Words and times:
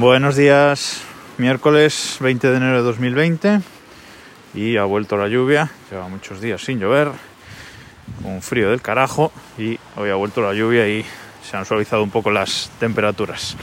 Buenos 0.00 0.34
días, 0.34 1.02
miércoles 1.36 2.16
20 2.20 2.50
de 2.50 2.56
enero 2.56 2.76
de 2.78 2.82
2020 2.84 3.60
y 4.54 4.78
ha 4.78 4.84
vuelto 4.84 5.18
la 5.18 5.28
lluvia, 5.28 5.70
lleva 5.90 6.08
muchos 6.08 6.40
días 6.40 6.64
sin 6.64 6.80
llover, 6.80 7.10
un 8.24 8.40
frío 8.40 8.70
del 8.70 8.80
carajo 8.80 9.30
y 9.58 9.78
hoy 9.96 10.08
ha 10.08 10.14
vuelto 10.14 10.40
la 10.40 10.54
lluvia 10.54 10.88
y 10.88 11.04
se 11.42 11.54
han 11.54 11.66
suavizado 11.66 12.02
un 12.02 12.08
poco 12.08 12.30
las 12.30 12.70
temperaturas. 12.80 13.58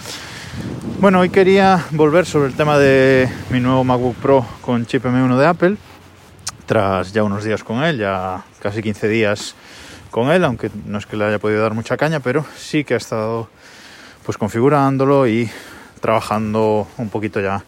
Bueno, 1.00 1.22
hoy 1.22 1.32
quería 1.32 1.88
volver 1.90 2.28
sobre 2.28 2.50
el 2.50 2.56
tema 2.56 2.78
de 2.78 3.28
mi 3.50 3.60
nuevo 3.60 3.84
MacBook 3.84 4.18
Pro 4.18 4.46
con 4.62 4.86
chip 4.86 5.06
M1 5.06 5.40
de 5.40 5.46
Apple, 5.48 5.78
tras 6.68 7.14
ya 7.14 7.24
unos 7.24 7.46
días 7.46 7.64
con 7.64 7.84
él, 7.84 7.98
ya 7.98 8.44
casi 8.62 8.84
15 8.84 9.08
días 9.08 9.56
con 10.12 10.30
él, 10.30 10.44
aunque 10.44 10.70
no 10.86 11.00
es 11.00 11.08
que 11.08 11.18
le 11.18 11.26
haya 11.26 11.40
podido 11.40 11.64
dar 11.64 11.74
mucha 11.74 11.98
caña, 11.98 12.20
pero 12.20 12.46
sí 12.56 12.84
que 12.84 12.94
ha 12.94 12.98
estado 12.98 13.50
pues 14.24 14.38
configurándolo 14.38 15.28
y 15.28 15.50
trabajando 16.00 16.88
un 16.98 17.10
poquito 17.10 17.40
ya 17.40 17.64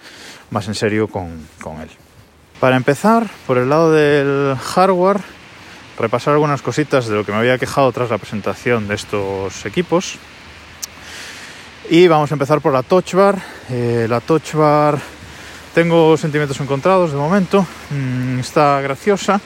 más 0.51 0.67
en 0.67 0.75
serio 0.75 1.07
con, 1.07 1.47
con 1.61 1.81
él. 1.81 1.89
Para 2.59 2.75
empezar, 2.75 3.27
por 3.47 3.57
el 3.57 3.69
lado 3.69 3.91
del 3.91 4.57
hardware, 4.57 5.21
repasar 5.97 6.33
algunas 6.33 6.61
cositas 6.61 7.07
de 7.07 7.15
lo 7.15 7.25
que 7.25 7.31
me 7.31 7.37
había 7.37 7.57
quejado 7.57 7.91
tras 7.91 8.09
la 8.09 8.17
presentación 8.17 8.87
de 8.87 8.95
estos 8.95 9.65
equipos. 9.65 10.17
Y 11.89 12.07
vamos 12.07 12.31
a 12.31 12.35
empezar 12.35 12.61
por 12.61 12.73
la 12.73 12.83
Touch 12.83 13.13
Bar. 13.13 13.37
Eh, 13.69 14.07
la 14.09 14.19
Touch 14.19 14.53
Bar 14.53 14.99
tengo 15.73 16.17
sentimientos 16.17 16.59
encontrados 16.59 17.11
de 17.11 17.17
momento. 17.17 17.65
Mm, 17.89 18.39
está 18.39 18.81
graciosa, 18.81 19.39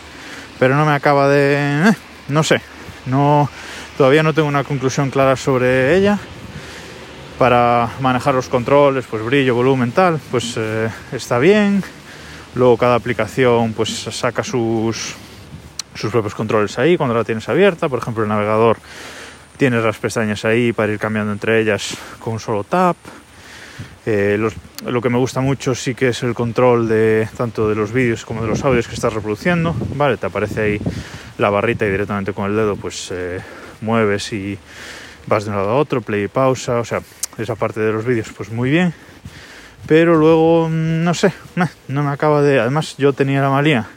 pero 0.59 0.75
no 0.75 0.85
me 0.85 0.93
acaba 0.93 1.27
de... 1.27 1.89
Eh, 1.89 1.93
no 2.29 2.43
sé, 2.43 2.61
no, 3.05 3.49
todavía 3.97 4.23
no 4.23 4.33
tengo 4.33 4.47
una 4.47 4.63
conclusión 4.63 5.09
clara 5.09 5.35
sobre 5.35 5.95
ella. 5.95 6.19
Para 7.37 7.89
manejar 7.99 8.35
los 8.35 8.47
controles, 8.47 9.05
pues 9.09 9.23
brillo, 9.23 9.55
volumen, 9.55 9.91
tal, 9.91 10.19
pues 10.31 10.53
eh, 10.57 10.89
está 11.11 11.39
bien. 11.39 11.83
Luego 12.55 12.77
cada 12.77 12.95
aplicación 12.95 13.73
pues 13.73 13.89
saca 13.89 14.43
sus, 14.43 15.15
sus 15.95 16.11
propios 16.11 16.35
controles 16.35 16.77
ahí 16.77 16.95
cuando 16.95 17.15
la 17.15 17.23
tienes 17.23 17.49
abierta. 17.49 17.89
Por 17.89 17.99
ejemplo, 17.99 18.23
el 18.23 18.29
navegador 18.29 18.77
tienes 19.57 19.83
las 19.83 19.97
pestañas 19.97 20.45
ahí 20.45 20.73
para 20.73 20.91
ir 20.91 20.99
cambiando 20.99 21.31
entre 21.31 21.59
ellas 21.59 21.97
con 22.19 22.33
un 22.33 22.39
solo 22.39 22.63
tap. 22.63 22.95
Eh, 24.05 24.35
los, 24.37 24.53
lo 24.85 25.01
que 25.01 25.09
me 25.09 25.17
gusta 25.17 25.41
mucho 25.41 25.73
sí 25.73 25.95
que 25.95 26.09
es 26.09 26.23
el 26.23 26.33
control 26.33 26.89
de 26.89 27.27
tanto 27.37 27.69
de 27.69 27.75
los 27.75 27.93
vídeos 27.93 28.25
como 28.25 28.41
de 28.41 28.49
los 28.49 28.63
audios 28.63 28.87
que 28.87 28.93
estás 28.93 29.13
reproduciendo. 29.13 29.75
Vale, 29.95 30.17
te 30.17 30.27
aparece 30.27 30.61
ahí 30.61 30.81
la 31.37 31.49
barrita 31.49 31.85
y 31.85 31.89
directamente 31.89 32.33
con 32.33 32.51
el 32.51 32.55
dedo 32.55 32.75
pues 32.75 33.09
eh, 33.11 33.39
mueves 33.81 34.31
y 34.33 34.59
vas 35.25 35.45
de 35.45 35.51
un 35.51 35.55
lado 35.55 35.69
a 35.71 35.75
otro, 35.75 36.01
play 36.01 36.25
y 36.25 36.27
pausa, 36.27 36.79
o 36.79 36.85
sea, 36.85 37.01
esa 37.37 37.55
parte 37.55 37.79
de 37.79 37.91
los 37.91 38.05
vídeos 38.05 38.31
pues 38.35 38.51
muy 38.51 38.69
bien. 38.69 38.93
Pero 39.85 40.15
luego, 40.15 40.69
mm, 40.69 41.03
no 41.03 41.13
sé, 41.13 41.33
no 41.87 42.03
me 42.03 42.11
acaba 42.11 42.41
de... 42.41 42.59
Además 42.59 42.95
yo 42.97 43.13
tenía 43.13 43.41
la 43.41 43.49
malía 43.49 43.87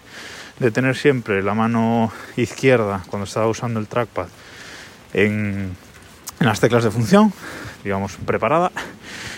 de 0.59 0.71
tener 0.71 0.97
siempre 0.97 1.43
la 1.43 1.55
mano 1.55 2.13
izquierda 2.37 3.03
cuando 3.09 3.25
estaba 3.25 3.47
usando 3.47 3.79
el 3.79 3.87
trackpad 3.87 4.29
en, 5.13 5.77
en 6.41 6.47
las 6.47 6.61
teclas 6.61 6.85
de 6.85 6.91
función, 6.91 7.33
digamos, 7.85 8.17
preparada. 8.25 8.73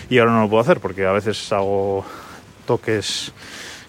Y 0.09 0.17
ahora 0.17 0.31
no 0.31 0.43
lo 0.43 0.49
puedo 0.49 0.61
hacer 0.61 0.79
porque 0.79 1.05
a 1.05 1.11
veces 1.11 1.51
hago 1.51 2.05
toques 2.65 3.31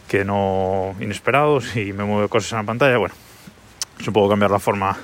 que 0.08 0.24
no 0.24 0.94
inesperados 1.00 1.76
y 1.76 1.92
me 1.92 2.04
mueve 2.04 2.28
cosas 2.28 2.52
en 2.52 2.58
la 2.58 2.64
pantalla. 2.64 2.98
Bueno, 2.98 3.14
puedo 4.12 4.28
cambiar 4.28 4.50
la 4.50 4.58
forma 4.58 4.96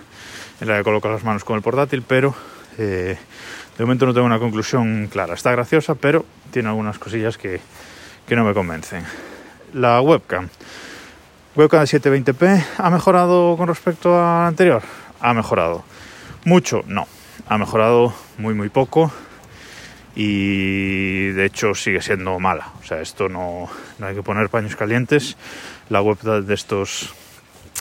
en 0.60 0.68
la 0.68 0.78
que 0.78 0.84
coloco 0.84 1.08
las 1.08 1.22
manos 1.24 1.44
con 1.44 1.56
el 1.56 1.62
portátil, 1.62 2.02
pero 2.02 2.34
eh, 2.78 3.16
de 3.78 3.84
momento 3.84 4.06
no 4.06 4.14
tengo 4.14 4.26
una 4.26 4.38
conclusión 4.38 5.08
clara. 5.08 5.34
Está 5.34 5.52
graciosa, 5.52 5.94
pero 5.94 6.24
tiene 6.50 6.68
algunas 6.68 6.98
cosillas 6.98 7.36
que, 7.36 7.60
que 8.26 8.36
no 8.36 8.44
me 8.44 8.54
convencen. 8.54 9.04
La 9.74 10.00
webcam. 10.00 10.48
Webcam 11.54 11.80
de 11.80 11.86
720p 11.86 12.64
ha 12.78 12.90
mejorado 12.90 13.56
con 13.56 13.68
respecto 13.68 14.14
a 14.14 14.42
la 14.42 14.46
anterior. 14.48 14.82
Ha 15.20 15.34
mejorado. 15.34 15.84
Mucho, 16.44 16.82
no. 16.86 17.06
Ha 17.48 17.58
mejorado 17.58 18.14
muy 18.38 18.54
muy 18.54 18.68
poco 18.68 19.12
y 20.14 21.28
de 21.28 21.44
hecho 21.44 21.74
sigue 21.74 22.00
siendo 22.00 22.38
mala. 22.40 22.72
O 22.80 22.84
sea, 22.84 23.00
esto 23.00 23.28
no, 23.28 23.68
no 23.98 24.06
hay 24.06 24.14
que 24.14 24.22
poner 24.22 24.48
paños 24.48 24.74
calientes. 24.74 25.36
La 25.90 26.00
web 26.00 26.18
de 26.20 26.54
estos 26.54 27.14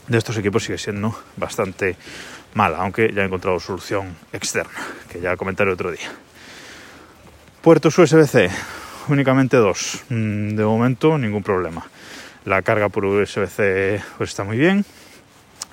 de 0.08 0.18
estos 0.18 0.38
equipos 0.38 0.64
sigue 0.64 0.78
siendo 0.78 1.18
bastante 1.38 1.96
mala, 2.56 2.80
aunque 2.80 3.12
ya 3.14 3.22
he 3.22 3.26
encontrado 3.26 3.60
solución 3.60 4.16
externa, 4.34 4.80
que 5.12 5.22
ya 5.22 5.38
comentaré 5.38 5.72
otro 5.72 5.92
día. 5.92 6.10
Puertos 7.62 7.98
USB-C, 7.98 8.50
únicamente 9.10 9.58
dos. 9.58 10.04
Mm, 10.10 10.56
de 10.56 10.66
momento 10.66 11.18
ningún 11.18 11.44
problema. 11.44 11.86
La 12.46 12.62
carga 12.62 12.90
por 12.90 13.06
USB-C 13.06 14.02
pues 14.18 14.30
está 14.30 14.44
muy 14.44 14.58
bien. 14.58 14.86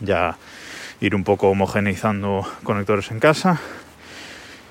Ya 0.00 0.37
ir 1.00 1.15
un 1.15 1.22
poco 1.25 1.48
homogeneizando 1.48 2.47
conectores 2.65 3.10
en 3.10 3.21
casa. 3.21 3.60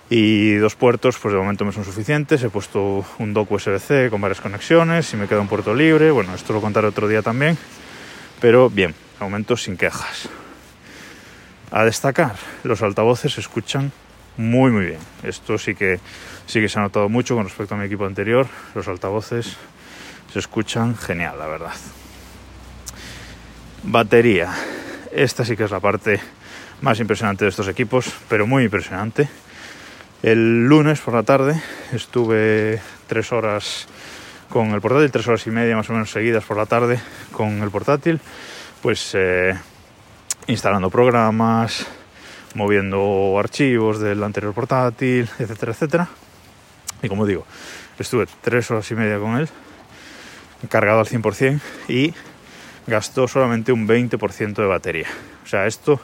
Y 0.09 0.55
dos 0.55 0.75
puertos, 0.75 1.17
pues 1.17 1.33
de 1.33 1.39
momento 1.39 1.63
me 1.63 1.71
son 1.71 1.85
suficientes. 1.85 2.44
He 2.44 2.50
puesto 2.50 3.05
un 3.19 3.33
dock 3.33 3.51
USB-C 3.51 4.09
con 4.09 4.19
varias 4.19 4.41
conexiones 4.41 5.13
y 5.13 5.17
me 5.17 5.27
queda 5.27 5.39
un 5.39 5.47
puerto 5.47 5.73
libre. 5.73 6.11
Bueno, 6.11 6.35
esto 6.35 6.51
lo 6.51 6.59
contaré 6.59 6.88
otro 6.88 7.07
día 7.07 7.21
también. 7.21 7.57
Pero 8.41 8.69
bien, 8.69 8.91
de 9.19 9.23
momento 9.23 9.55
sin 9.55 9.77
quejas. 9.77 10.27
A 11.71 11.85
destacar, 11.85 12.35
los 12.63 12.81
altavoces 12.81 13.33
se 13.33 13.41
escuchan 13.41 13.91
muy 14.37 14.71
muy 14.71 14.85
bien. 14.85 14.99
Esto 15.23 15.57
sí 15.57 15.73
que 15.75 15.99
sí 16.45 16.59
que 16.59 16.69
se 16.69 16.79
ha 16.79 16.81
notado 16.81 17.07
mucho 17.09 17.35
con 17.35 17.45
respecto 17.45 17.75
a 17.75 17.77
mi 17.77 17.85
equipo 17.85 18.05
anterior. 18.05 18.47
Los 18.75 18.87
altavoces 18.87 19.55
se 20.31 20.39
escuchan 20.39 20.97
genial, 20.97 21.37
la 21.39 21.47
verdad. 21.47 21.73
Batería. 23.83 24.53
Esta 25.11 25.45
sí 25.45 25.55
que 25.55 25.63
es 25.63 25.71
la 25.71 25.79
parte 25.79 26.19
más 26.81 26.99
impresionante 26.99 27.45
de 27.45 27.49
estos 27.49 27.67
equipos, 27.67 28.11
pero 28.27 28.47
muy 28.47 28.63
impresionante. 28.63 29.29
El 30.23 30.65
lunes 30.67 30.99
por 30.99 31.13
la 31.13 31.23
tarde 31.23 31.61
estuve 31.93 32.79
tres 33.07 33.31
horas 33.31 33.88
con 34.49 34.71
el 34.71 34.81
portátil, 34.81 35.11
tres 35.11 35.27
horas 35.27 35.47
y 35.47 35.51
media 35.51 35.75
más 35.75 35.89
o 35.89 35.93
menos 35.93 36.11
seguidas 36.11 36.43
por 36.43 36.57
la 36.57 36.65
tarde 36.65 36.99
con 37.31 37.61
el 37.63 37.71
portátil, 37.71 38.19
pues 38.81 39.11
eh, 39.15 39.55
instalando 40.51 40.89
programas, 40.89 41.88
moviendo 42.56 43.35
archivos 43.39 44.00
del 44.00 44.23
anterior 44.23 44.53
portátil, 44.53 45.29
etcétera, 45.39 45.72
etcétera. 45.72 46.09
Y 47.01 47.07
como 47.07 47.25
digo, 47.25 47.45
estuve 47.97 48.28
tres 48.41 48.69
horas 48.69 48.89
y 48.91 48.95
media 48.95 49.17
con 49.19 49.38
él, 49.38 49.50
cargado 50.69 51.00
al 51.00 51.07
100% 51.07 51.59
y 51.88 52.13
gastó 52.88 53.28
solamente 53.28 53.72
un 53.72 53.88
20% 53.88 54.56
de 54.56 54.66
batería. 54.66 55.07
O 55.44 55.47
sea, 55.47 55.66
esto 55.66 56.00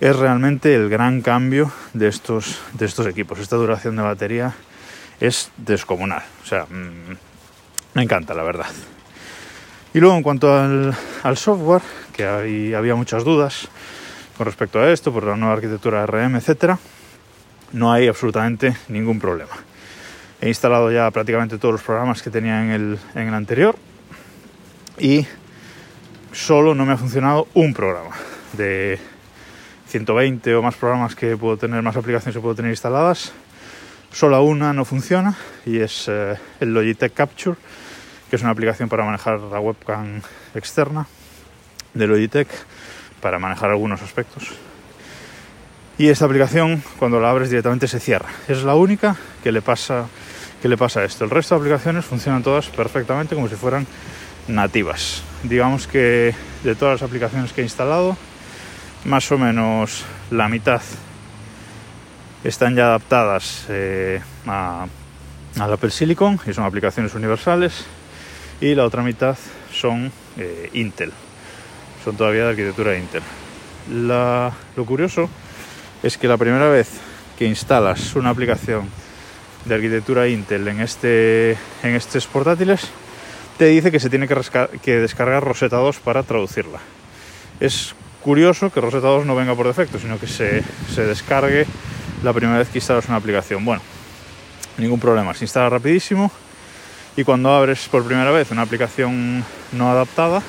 es 0.00 0.16
realmente 0.16 0.74
el 0.74 0.88
gran 0.88 1.20
cambio 1.22 1.72
de 1.92 2.08
estos, 2.08 2.60
de 2.72 2.86
estos 2.86 3.06
equipos. 3.06 3.38
Esta 3.38 3.56
duración 3.56 3.96
de 3.96 4.02
batería 4.02 4.54
es 5.20 5.50
descomunal. 5.56 6.22
O 6.42 6.46
sea, 6.46 6.64
mmm, 6.64 7.16
me 7.94 8.02
encanta, 8.02 8.34
la 8.34 8.44
verdad. 8.44 8.66
Y 9.98 10.00
luego 10.00 10.16
en 10.16 10.22
cuanto 10.22 10.56
al, 10.56 10.94
al 11.24 11.36
software, 11.36 11.82
que 12.12 12.24
había 12.24 12.94
muchas 12.94 13.24
dudas 13.24 13.66
con 14.36 14.46
respecto 14.46 14.78
a 14.78 14.92
esto, 14.92 15.12
por 15.12 15.24
la 15.24 15.36
nueva 15.36 15.54
arquitectura 15.54 16.06
RM, 16.06 16.36
etcétera, 16.36 16.78
no 17.72 17.92
hay 17.92 18.06
absolutamente 18.06 18.76
ningún 18.86 19.18
problema. 19.18 19.50
He 20.40 20.46
instalado 20.46 20.92
ya 20.92 21.10
prácticamente 21.10 21.58
todos 21.58 21.72
los 21.72 21.82
programas 21.82 22.22
que 22.22 22.30
tenía 22.30 22.62
en 22.62 22.70
el, 22.70 22.98
en 23.16 23.26
el 23.26 23.34
anterior 23.34 23.74
y 25.00 25.26
solo 26.30 26.76
no 26.76 26.86
me 26.86 26.92
ha 26.92 26.96
funcionado 26.96 27.48
un 27.54 27.74
programa. 27.74 28.14
De 28.52 29.00
120 29.88 30.54
o 30.54 30.62
más 30.62 30.76
programas 30.76 31.16
que 31.16 31.36
puedo 31.36 31.56
tener, 31.56 31.82
más 31.82 31.96
aplicaciones 31.96 32.36
que 32.36 32.40
puedo 32.40 32.54
tener 32.54 32.70
instaladas, 32.70 33.32
solo 34.12 34.40
una 34.44 34.72
no 34.72 34.84
funciona 34.84 35.34
y 35.66 35.80
es 35.80 36.06
eh, 36.06 36.36
el 36.60 36.72
Logitech 36.72 37.14
Capture 37.14 37.56
que 38.30 38.36
es 38.36 38.42
una 38.42 38.50
aplicación 38.50 38.88
para 38.88 39.04
manejar 39.04 39.40
la 39.40 39.60
webcam 39.60 40.20
externa 40.54 41.06
de 41.94 42.06
Logitech, 42.06 42.48
para 43.20 43.38
manejar 43.38 43.70
algunos 43.70 44.02
aspectos. 44.02 44.48
Y 45.96 46.08
esta 46.08 46.26
aplicación, 46.26 46.82
cuando 46.98 47.20
la 47.20 47.30
abres 47.30 47.50
directamente 47.50 47.88
se 47.88 47.98
cierra. 47.98 48.28
Es 48.46 48.62
la 48.62 48.76
única 48.76 49.16
que 49.42 49.50
le 49.50 49.62
pasa, 49.62 50.06
que 50.62 50.68
le 50.68 50.76
pasa 50.76 51.02
esto. 51.02 51.24
El 51.24 51.30
resto 51.30 51.56
de 51.56 51.60
aplicaciones 51.62 52.04
funcionan 52.04 52.42
todas 52.42 52.68
perfectamente 52.68 53.34
como 53.34 53.48
si 53.48 53.56
fueran 53.56 53.86
nativas. 54.46 55.22
Digamos 55.42 55.86
que 55.86 56.34
de 56.62 56.74
todas 56.76 57.00
las 57.00 57.08
aplicaciones 57.08 57.52
que 57.52 57.62
he 57.62 57.64
instalado, 57.64 58.16
más 59.04 59.30
o 59.32 59.38
menos 59.38 60.04
la 60.30 60.48
mitad 60.48 60.82
están 62.44 62.76
ya 62.76 62.86
adaptadas 62.86 63.66
eh, 63.68 64.20
a, 64.46 64.86
al 65.58 65.72
Apple 65.72 65.90
Silicon 65.90 66.38
y 66.46 66.52
son 66.52 66.64
aplicaciones 66.64 67.14
universales 67.14 67.86
y 68.60 68.74
la 68.74 68.84
otra 68.84 69.02
mitad 69.02 69.36
son 69.72 70.10
eh, 70.36 70.70
Intel, 70.72 71.12
son 72.04 72.16
todavía 72.16 72.44
de 72.44 72.50
arquitectura 72.50 72.96
Intel. 72.96 73.22
lo 73.90 74.84
curioso 74.84 75.28
es 76.02 76.18
que 76.18 76.28
la 76.28 76.36
primera 76.36 76.68
vez 76.68 76.88
que 77.38 77.46
instalas 77.46 78.16
una 78.16 78.30
aplicación 78.30 78.88
de 79.64 79.74
arquitectura 79.74 80.28
Intel 80.28 80.66
en, 80.68 80.80
este, 80.80 81.52
en 81.82 81.94
estos 81.94 82.26
portátiles, 82.26 82.88
te 83.58 83.66
dice 83.66 83.90
que 83.90 84.00
se 84.00 84.10
tiene 84.10 84.28
que, 84.28 84.96
descargar 84.98 85.44
Rosetta 85.44 85.76
2 85.76 85.98
para 85.98 86.22
traducirla. 86.22 86.78
Es 87.60 87.94
curioso 88.22 88.70
que 88.70 88.80
Rosetta 88.80 89.08
2 89.08 89.26
no 89.26 89.34
venga 89.34 89.54
por 89.54 89.66
defecto, 89.66 89.98
sino 89.98 90.18
que 90.18 90.26
se, 90.26 90.62
se 90.94 91.04
descargue 91.04 91.66
la 92.22 92.32
primera 92.32 92.58
vez 92.58 92.68
que 92.68 92.78
instalas 92.78 93.08
una 93.08 93.16
aplicación. 93.16 93.64
Bueno, 93.64 93.82
ningún 94.76 95.00
problema, 95.00 95.34
se 95.34 95.44
instala 95.44 95.68
rapidísimo 95.68 96.30
y 97.18 97.24
cuando 97.24 97.52
abres 97.52 97.88
por 97.88 98.04
primera 98.04 98.30
vez 98.30 98.52
una 98.52 98.62
aplicación 98.62 99.44
no 99.72 99.90
adaptada, 99.90 100.40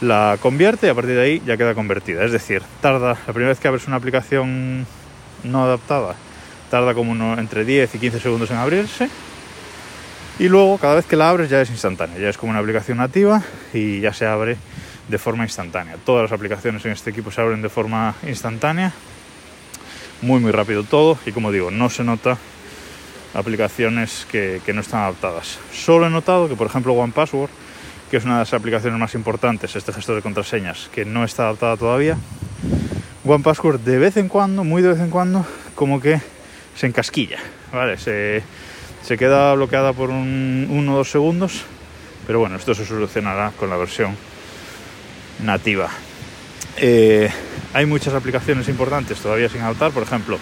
la 0.00 0.36
convierte 0.42 0.88
y 0.88 0.90
a 0.90 0.96
partir 0.96 1.14
de 1.14 1.22
ahí 1.22 1.42
ya 1.46 1.56
queda 1.56 1.76
convertida. 1.76 2.24
Es 2.24 2.32
decir, 2.32 2.60
tarda, 2.80 3.16
la 3.24 3.32
primera 3.32 3.50
vez 3.50 3.60
que 3.60 3.68
abres 3.68 3.86
una 3.86 3.94
aplicación 3.94 4.84
no 5.44 5.62
adaptada, 5.62 6.16
tarda 6.72 6.92
como 6.92 7.12
uno, 7.12 7.38
entre 7.38 7.64
10 7.64 7.94
y 7.94 7.98
15 8.00 8.18
segundos 8.18 8.50
en 8.50 8.56
abrirse. 8.56 9.08
Y 10.40 10.48
luego 10.48 10.76
cada 10.78 10.96
vez 10.96 11.06
que 11.06 11.14
la 11.14 11.30
abres 11.30 11.48
ya 11.48 11.60
es 11.60 11.70
instantánea, 11.70 12.18
ya 12.18 12.30
es 12.30 12.36
como 12.36 12.50
una 12.50 12.58
aplicación 12.58 12.98
nativa 12.98 13.40
y 13.72 14.00
ya 14.00 14.12
se 14.12 14.26
abre 14.26 14.56
de 15.06 15.18
forma 15.18 15.44
instantánea. 15.44 15.98
Todas 16.04 16.24
las 16.28 16.32
aplicaciones 16.32 16.84
en 16.84 16.90
este 16.90 17.10
equipo 17.10 17.30
se 17.30 17.42
abren 17.42 17.62
de 17.62 17.68
forma 17.68 18.16
instantánea, 18.26 18.92
muy 20.20 20.40
muy 20.40 20.50
rápido 20.50 20.82
todo 20.82 21.16
y 21.26 21.30
como 21.30 21.52
digo, 21.52 21.70
no 21.70 21.90
se 21.90 22.02
nota 22.02 22.38
aplicaciones 23.34 24.26
que, 24.30 24.60
que 24.64 24.72
no 24.72 24.80
están 24.80 25.00
adaptadas. 25.00 25.58
Solo 25.72 26.06
he 26.06 26.10
notado 26.10 26.48
que 26.48 26.56
por 26.56 26.66
ejemplo 26.66 26.94
OnePassword 26.94 27.50
que 28.10 28.16
es 28.16 28.24
una 28.24 28.34
de 28.34 28.40
las 28.40 28.52
aplicaciones 28.52 28.98
más 28.98 29.14
importantes, 29.14 29.76
este 29.76 29.92
gestor 29.92 30.16
de 30.16 30.22
contraseñas, 30.22 30.90
que 30.92 31.04
no 31.04 31.24
está 31.24 31.44
adaptada 31.44 31.76
todavía. 31.76 32.16
OnePassword 33.24 33.80
de 33.80 33.98
vez 33.98 34.16
en 34.16 34.28
cuando, 34.28 34.64
muy 34.64 34.82
de 34.82 34.88
vez 34.88 35.00
en 35.00 35.10
cuando, 35.10 35.46
como 35.76 36.00
que 36.00 36.20
se 36.74 36.88
encasquilla, 36.88 37.38
¿vale? 37.72 37.96
Se, 37.98 38.42
queda 39.16 39.54
bloqueada 39.54 39.92
por 39.92 40.10
un, 40.10 40.66
uno 40.70 40.94
o 40.94 40.96
dos 40.96 41.10
segundos, 41.10 41.62
pero 42.26 42.40
bueno, 42.40 42.56
esto 42.56 42.74
se 42.74 42.84
solucionará 42.84 43.52
con 43.56 43.70
la 43.70 43.76
versión 43.76 44.16
nativa. 45.44 45.88
Eh, 46.78 47.30
hay 47.74 47.86
muchas 47.86 48.14
aplicaciones 48.14 48.68
importantes 48.68 49.20
todavía 49.20 49.48
sin 49.48 49.60
adaptar, 49.60 49.92
por 49.92 50.02
ejemplo, 50.02 50.38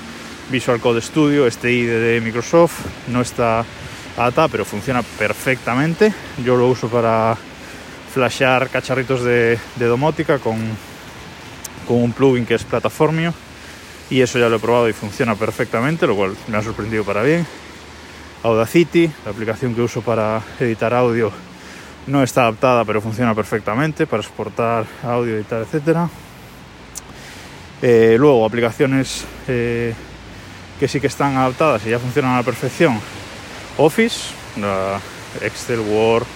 Visual 0.51 0.81
Code 0.81 1.01
Studio, 1.03 1.47
este 1.47 1.73
IDE 1.73 1.99
de 1.99 2.21
Microsoft, 2.21 2.81
no 3.09 3.21
está 3.21 3.65
adaptada, 4.17 4.49
pero 4.49 4.65
funciona 4.65 5.03
perfectamente. 5.03 6.13
Yo 6.45 6.57
lo 6.57 6.69
uso 6.69 6.89
para 6.89 7.37
flashear 8.13 8.69
cacharritos 8.71 9.23
de, 9.23 9.59
domótica 9.79 10.39
con, 10.39 10.59
con 11.87 12.03
un 12.03 12.13
plugin 12.13 12.47
que 12.47 12.55
es 12.55 12.65
Plataformio 12.65 13.35
y 14.11 14.23
eso 14.23 14.39
ya 14.39 14.49
lo 14.49 14.57
he 14.57 14.59
probado 14.59 14.89
y 14.89 14.93
funciona 14.93 15.35
perfectamente, 15.35 16.07
lo 16.07 16.17
cual 16.17 16.35
me 16.49 16.57
ha 16.57 16.63
sorprendido 16.63 17.05
para 17.05 17.23
bien. 17.23 17.47
Audacity, 18.43 19.11
la 19.25 19.33
aplicación 19.33 19.75
que 19.75 19.83
uso 19.83 20.01
para 20.01 20.41
editar 20.61 20.95
audio, 20.95 21.31
no 22.07 22.23
está 22.23 22.43
adaptada 22.43 22.85
pero 22.85 23.03
funciona 23.03 23.35
perfectamente 23.35 24.07
para 24.07 24.23
exportar 24.23 24.87
audio, 25.03 25.37
editar, 25.37 25.63
etc. 25.63 26.09
Eh, 27.83 28.17
luego, 28.19 28.47
aplicaciones 28.47 29.25
eh, 29.47 29.95
que 30.79 30.89
sí 30.89 31.01
que 31.01 31.07
están 31.07 31.37
adaptadas 31.37 31.85
y 31.87 31.91
ya 31.91 31.99
funcionan 31.99 32.33
a 32.33 32.37
la 32.39 32.43
perfección. 32.43 33.01
Office, 33.77 34.31
Excel, 35.41 35.81
Word, 35.81 36.27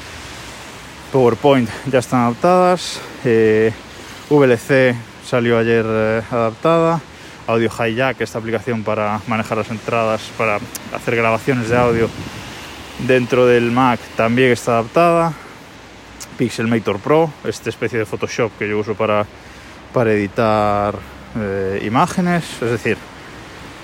PowerPoint 1.12 1.69
ya 1.91 1.99
están 1.99 2.21
adaptadas, 2.21 3.00
eh, 3.25 3.73
VLC 4.31 4.94
salió 5.27 5.59
ayer 5.59 5.85
eh, 5.87 6.23
adaptada, 6.31 7.00
Audio 7.47 7.71
Hijack, 7.71 8.21
esta 8.21 8.39
aplicación 8.39 8.85
para 8.85 9.21
manejar 9.27 9.59
las 9.59 9.71
entradas, 9.71 10.23
para 10.39 10.59
hacer 10.94 11.17
grabaciones 11.17 11.69
de 11.69 11.77
audio 11.77 12.09
dentro 13.06 13.47
del 13.47 13.71
Mac 13.71 14.00
también 14.17 14.53
está 14.53 14.73
adaptada, 14.73 15.33
Pixelmator 16.39 16.99
Pro, 16.99 17.31
esta 17.44 17.71
especie 17.71 17.99
de 17.99 18.06
Photoshop 18.06 18.53
que 18.59 18.69
yo 18.69 18.79
uso 18.79 18.94
para, 18.94 19.27
para 19.93 20.12
editar 20.12 20.94
eh, 21.37 21.83
imágenes, 21.85 22.44
es 22.62 22.71
decir, 22.71 22.97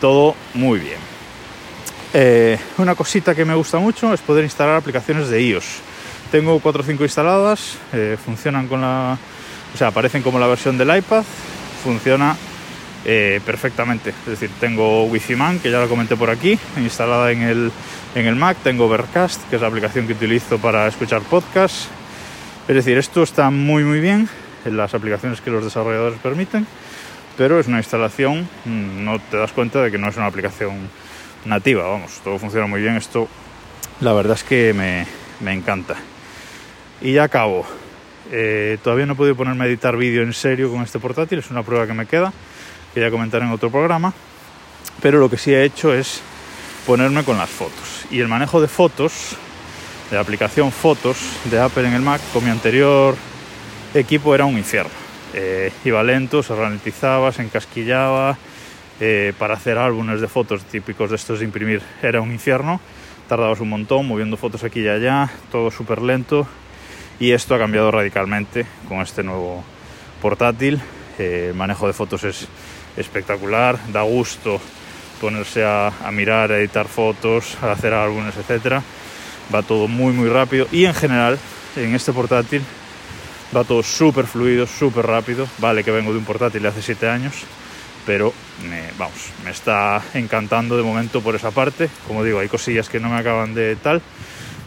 todo 0.00 0.35
muy 0.55 0.81
bien. 0.81 0.99
una 2.79 2.95
cosita 2.95 3.35
que 3.35 3.45
me 3.45 3.55
gusta 3.55 3.79
mucho 3.79 4.12
es 4.12 4.21
poder 4.21 4.45
instalar 4.45 4.77
aplicaciones 4.77 5.29
de 5.29 5.43
iOS. 5.43 5.81
Tengo 6.31 6.61
4 6.61 6.83
o 6.83 6.85
5 6.85 7.03
instaladas, 7.05 7.79
eh, 7.93 8.17
funcionan 8.23 8.69
con 8.69 8.83
la. 8.83 9.17
O 9.75 9.79
sea, 9.79 9.89
aparecen 9.89 10.23
como 10.23 10.39
la 10.39 10.47
versión 10.47 10.77
del 10.77 10.95
iPad, 10.95 11.25
funciona 11.83 12.37
eh, 13.05 13.41
perfectamente. 13.47 14.11
Es 14.11 14.27
decir, 14.27 14.50
tengo 14.61 15.05
Wi-Fi 15.05 15.37
Man, 15.37 15.59
que 15.59 15.71
ya 15.71 15.79
la 15.79 15.87
comenté 15.87 16.17
por 16.17 16.29
aquí, 16.29 16.59
instalada 16.77 17.33
en 17.33 17.43
el, 17.43 17.73
en 18.15 18.27
el 18.27 18.37
Mac. 18.37 18.59
Tengo 18.62 18.85
Overcast, 18.87 19.49
que 19.49 19.56
es 19.56 19.62
la 19.62 19.69
aplicación 19.69 20.06
que 20.06 20.12
utilizo 20.12 20.59
para 20.59 20.87
escuchar 20.87 21.23
podcasts. 21.23 21.89
Es 22.67 22.75
decir, 22.75 22.99
esto 22.99 23.23
está 23.23 23.49
muy 23.49 23.85
muy 23.85 24.00
bien 24.00 24.29
en 24.67 24.77
las 24.77 24.93
aplicaciones 24.93 25.41
que 25.41 25.50
los 25.50 25.65
desarrolladores 25.65 26.19
permiten, 26.19 26.67
pero 27.38 27.61
es 27.61 27.69
una 27.69 27.79
instalación, 27.79 28.49
mm, 28.64 29.05
no 29.05 29.20
te 29.20 29.37
das 29.37 29.52
cuenta 29.52 29.81
de 29.81 29.93
que 29.93 29.96
no 29.96 30.08
es 30.08 30.17
una 30.17 30.26
aplicación 30.26 30.90
nativa, 31.44 31.88
vamos, 31.88 32.20
todo 32.25 32.37
funciona 32.38 32.67
muy 32.67 32.81
bien. 32.81 32.96
Esto, 32.96 33.29
la 34.00 34.12
verdad 34.12 34.35
es 34.35 34.43
que 34.43 34.75
me, 34.75 35.06
me 35.38 35.52
encanta. 35.52 35.94
Y 37.00 37.12
ya 37.12 37.23
acabo. 37.23 37.64
Eh, 38.32 38.76
todavía 38.82 39.06
no 39.06 39.12
he 39.12 39.17
podido 39.17 39.37
ponerme 39.37 39.64
a 39.64 39.69
editar 39.69 39.96
vídeo 39.96 40.23
en 40.23 40.32
serio 40.32 40.70
con 40.70 40.82
este 40.82 40.99
portátil, 40.99 41.38
es 41.38 41.50
una 41.50 41.62
prueba 41.62 41.87
que 41.87 41.94
me 41.94 42.06
queda, 42.06 42.32
que 42.93 43.00
ya 43.00 43.11
comentaré 43.11 43.44
en 43.44 43.52
otro 43.52 43.70
programa. 43.70 44.12
Pero 45.00 45.20
lo 45.20 45.31
que 45.31 45.38
sí 45.38 45.55
he 45.55 45.62
hecho 45.62 45.94
es 45.94 46.20
ponerme 46.87 47.23
con 47.23 47.38
las 47.38 47.49
fotos. 47.49 48.05
Y 48.11 48.19
el 48.19 48.26
manejo 48.26 48.61
de 48.61 48.67
fotos, 48.67 49.37
de 50.11 50.17
la 50.17 50.23
aplicación 50.23 50.73
Fotos 50.73 51.19
de 51.44 51.61
Apple 51.61 51.87
en 51.87 51.94
el 51.94 52.02
Mac, 52.02 52.20
con 52.32 52.44
mi 52.44 52.50
anterior 52.50 53.14
equipo 53.94 54.35
era 54.35 54.44
un 54.44 54.58
infierno. 54.58 55.08
Eh, 55.35 55.73
iba 55.85 56.03
lento, 56.03 56.43
se 56.43 56.55
ralentizaba, 56.55 57.33
se 57.33 57.43
encasquillaba. 57.43 58.39
Eh, 59.01 59.33
para 59.39 59.55
hacer 59.55 59.79
álbumes 59.79 60.21
de 60.21 60.27
fotos 60.27 60.65
típicos 60.65 61.11
de 61.11 61.17
estos 61.17 61.39
de 61.39 61.45
imprimir 61.45 61.83
era 62.03 62.21
un 62.21 62.33
infierno. 62.33 62.81
Tardabas 63.29 63.61
un 63.61 63.69
montón 63.69 64.09
moviendo 64.09 64.37
fotos 64.37 64.65
aquí 64.65 64.81
y 64.81 64.89
allá, 64.89 65.31
todo 65.53 65.71
súper 65.71 66.03
lento 66.03 66.49
y 67.21 67.33
esto 67.33 67.55
ha 67.55 67.59
cambiado 67.59 67.91
radicalmente 67.91 68.67
con 68.89 69.01
este 69.01 69.23
nuevo 69.23 69.63
portátil. 70.21 70.81
Eh, 71.19 71.49
el 71.51 71.55
manejo 71.55 71.87
de 71.87 71.93
fotos 71.93 72.25
es 72.25 72.49
espectacular, 72.97 73.79
da 73.93 74.03
gusto 74.03 74.61
ponerse 75.21 75.65
a, 75.65 75.93
mirar, 76.13 76.53
a 76.53 76.59
editar 76.59 76.87
fotos, 76.87 77.57
a 77.63 77.73
hacer 77.73 77.93
álbumes, 77.93 78.37
etcétera. 78.37 78.83
Va 79.55 79.63
todo 79.63 79.89
muy 79.89 80.13
muy 80.13 80.29
rápido 80.29 80.67
y 80.73 80.85
en 80.85 80.95
general 80.95 81.39
en 81.76 81.95
este 81.95 82.12
portátil 82.12 82.62
va 83.57 83.64
todo 83.64 83.83
súper 83.83 84.26
fluido, 84.26 84.67
súper 84.67 85.07
rápido. 85.07 85.47
Vale 85.59 85.85
que 85.85 85.90
vengo 85.90 86.12
de 86.12 86.19
un 86.19 86.25
portátil 86.25 86.62
de 86.62 86.69
hace 86.69 86.83
7 86.83 87.09
años, 87.09 87.35
pero 88.07 88.33
me, 88.69 88.83
vamos, 88.99 89.31
me 89.45 89.50
está 89.50 90.02
encantando 90.14 90.76
de 90.76 90.83
momento 90.83 91.21
por 91.21 91.35
esa 91.35 91.50
parte. 91.50 91.88
Como 92.07 92.25
digo, 92.25 92.40
hay 92.40 92.49
cosillas 92.49 92.88
que 92.88 93.00
no 93.00 93.09
me 93.09 93.17
acaban 93.17 93.55
de 93.55 93.76
tal, 93.76 94.02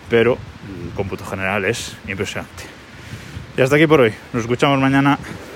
pero 0.09 0.37
el 0.67 0.93
cómputo 0.93 1.25
general 1.25 1.65
es 1.65 1.95
impresionante. 2.07 2.63
Y 3.57 3.61
hasta 3.61 3.75
aquí 3.75 3.87
por 3.87 4.01
hoy. 4.01 4.13
Nos 4.33 4.43
escuchamos 4.43 4.79
mañana. 4.79 5.19